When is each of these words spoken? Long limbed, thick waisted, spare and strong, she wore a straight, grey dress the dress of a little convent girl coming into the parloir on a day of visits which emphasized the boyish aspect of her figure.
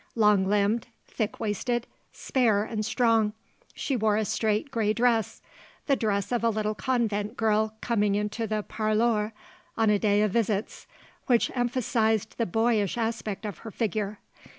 Long 0.15 0.47
limbed, 0.47 0.87
thick 1.07 1.39
waisted, 1.39 1.85
spare 2.11 2.63
and 2.63 2.83
strong, 2.83 3.33
she 3.75 3.95
wore 3.95 4.17
a 4.17 4.25
straight, 4.25 4.71
grey 4.71 4.93
dress 4.93 5.43
the 5.85 5.95
dress 5.95 6.31
of 6.31 6.43
a 6.43 6.49
little 6.49 6.73
convent 6.73 7.37
girl 7.37 7.75
coming 7.81 8.15
into 8.15 8.47
the 8.47 8.63
parloir 8.63 9.31
on 9.77 9.91
a 9.91 9.99
day 9.99 10.23
of 10.23 10.31
visits 10.31 10.87
which 11.27 11.51
emphasized 11.53 12.39
the 12.39 12.47
boyish 12.47 12.97
aspect 12.97 13.45
of 13.45 13.59
her 13.59 13.69
figure. 13.69 14.17